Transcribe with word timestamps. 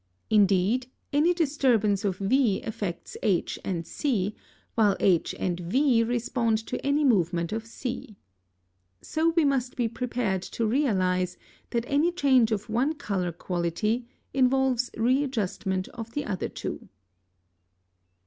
Indeed, 0.31 0.87
any 1.13 1.31
disturbance 1.31 2.03
of 2.03 2.17
V 2.17 2.63
affects 2.63 3.15
H 3.21 3.59
and 3.63 3.85
C, 3.85 4.33
while 4.73 4.97
H 4.99 5.35
and 5.37 5.59
V 5.59 6.03
respond 6.03 6.57
to 6.65 6.83
any 6.83 7.03
movement 7.05 7.51
of 7.53 7.67
C. 7.67 8.15
So 9.03 9.29
we 9.29 9.45
must 9.45 9.75
be 9.75 9.87
prepared 9.87 10.41
to 10.41 10.65
realize 10.65 11.37
that 11.69 11.85
any 11.87 12.11
change 12.11 12.51
of 12.51 12.67
one 12.67 12.93
color 12.95 13.31
quality 13.31 14.07
involves 14.33 14.89
readjustment 14.97 15.87
of 15.89 16.13
the 16.13 16.25
other 16.25 16.49
two. 16.49 16.89